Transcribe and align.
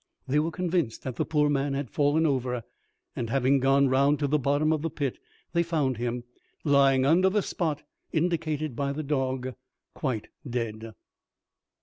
They 0.27 0.39
were 0.39 0.49
convinced 0.49 1.03
that 1.03 1.17
the 1.17 1.25
poor 1.25 1.47
man 1.47 1.75
had 1.75 1.91
fallen 1.91 2.25
over; 2.25 2.63
and 3.15 3.29
having 3.29 3.59
gone 3.59 3.87
round 3.87 4.17
to 4.17 4.27
the 4.27 4.39
bottom 4.39 4.73
of 4.73 4.81
the 4.81 4.89
pit, 4.89 5.19
they 5.53 5.61
found 5.61 5.97
him, 5.97 6.23
lying 6.63 7.05
under 7.05 7.29
the 7.29 7.43
spot 7.43 7.83
indicated 8.11 8.75
by 8.75 8.93
the 8.93 9.03
dog, 9.03 9.53
quite 9.93 10.29
dead. 10.49 10.93